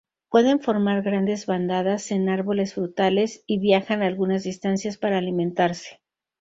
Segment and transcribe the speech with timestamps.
[0.29, 6.01] Pueden formar grandes bandadas en árboles frutales, y viajan algunas distancias para alimentarse.